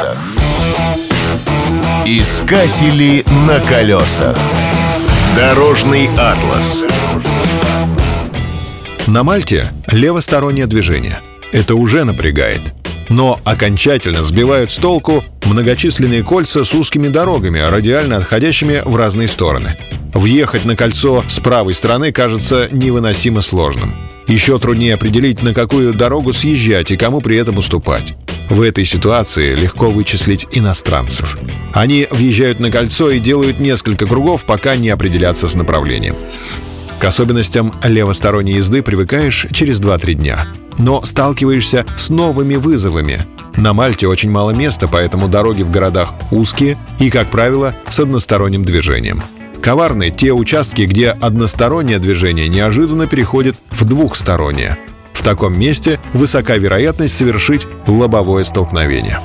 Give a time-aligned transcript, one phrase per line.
[0.00, 0.18] колесах.
[2.06, 4.36] Искатели на колесах.
[5.36, 6.84] Дорожный атлас.
[9.06, 11.20] На Мальте левостороннее движение.
[11.52, 12.72] Это уже напрягает.
[13.08, 19.76] Но окончательно сбивают с толку многочисленные кольца с узкими дорогами, радиально отходящими в разные стороны.
[20.14, 23.96] Въехать на кольцо с правой стороны кажется невыносимо сложным.
[24.28, 28.14] Еще труднее определить, на какую дорогу съезжать и кому при этом уступать.
[28.50, 31.38] В этой ситуации легко вычислить иностранцев.
[31.72, 36.16] Они въезжают на кольцо и делают несколько кругов, пока не определятся с направлением.
[36.98, 40.48] К особенностям левосторонней езды привыкаешь через 2-3 дня.
[40.78, 43.20] Но сталкиваешься с новыми вызовами.
[43.56, 48.64] На Мальте очень мало места, поэтому дороги в городах узкие и, как правило, с односторонним
[48.64, 49.22] движением.
[49.62, 54.76] Коварны те участки, где одностороннее движение неожиданно переходит в двухстороннее.
[55.20, 59.20] В таком месте высока вероятность совершить лобовое столкновение.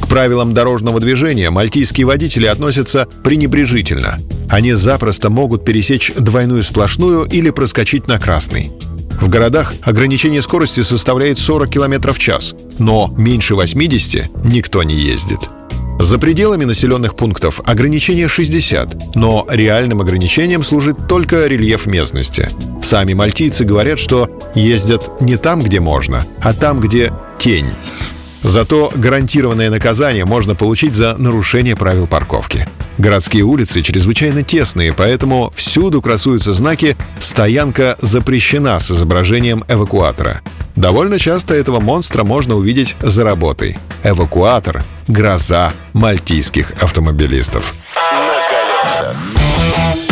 [0.00, 4.18] К правилам дорожного движения мальтийские водители относятся пренебрежительно.
[4.50, 8.72] Они запросто могут пересечь двойную сплошную или проскочить на красный.
[9.20, 15.38] В городах ограничение скорости составляет 40 км в час, но меньше 80 никто не ездит.
[16.00, 22.50] За пределами населенных пунктов ограничение 60, но реальным ограничением служит только рельеф местности.
[22.92, 27.70] Сами мальтийцы говорят, что ездят не там, где можно, а там, где тень.
[28.42, 32.68] Зато гарантированное наказание можно получить за нарушение правил парковки.
[32.98, 40.42] Городские улицы чрезвычайно тесные, поэтому всюду красуются знаки «Стоянка запрещена» с изображением эвакуатора.
[40.76, 43.78] Довольно часто этого монстра можно увидеть за работой.
[44.04, 47.74] Эвакуатор— гроза мальтийских автомобилистов.
[47.96, 50.11] На колесах.